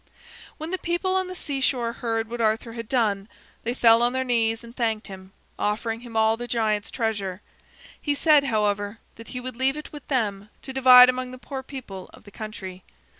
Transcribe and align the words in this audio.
When 0.57 0.71
the 0.71 0.79
people 0.79 1.15
on 1.15 1.27
the 1.27 1.35
seashore 1.35 1.93
heard 1.93 2.27
what 2.27 2.41
Arthur 2.41 2.73
had 2.73 2.89
done, 2.89 3.29
they 3.63 3.75
fell 3.75 4.01
on 4.01 4.13
their 4.13 4.23
knees 4.23 4.63
and 4.63 4.75
thanked 4.75 5.05
him, 5.09 5.31
offering 5.59 5.99
him 5.99 6.17
all 6.17 6.37
the 6.37 6.47
giant's 6.47 6.89
treasure. 6.89 7.43
He 8.01 8.15
said, 8.15 8.45
however, 8.45 8.97
that 9.17 9.27
he 9.27 9.39
would 9.39 9.55
leave 9.55 9.77
it 9.77 9.91
with 9.91 10.07
them 10.07 10.49
to 10.63 10.73
divide 10.73 11.09
among 11.09 11.29
the 11.29 11.37
poor 11.37 11.61
people 11.61 12.09
of 12.15 12.23
the 12.23 12.31
country. 12.31 12.83